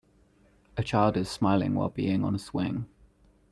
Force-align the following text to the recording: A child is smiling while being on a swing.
A 0.77 0.83
child 0.83 1.15
is 1.15 1.29
smiling 1.29 1.75
while 1.75 1.89
being 1.89 2.23
on 2.23 2.33
a 2.33 2.39
swing. 2.39 2.87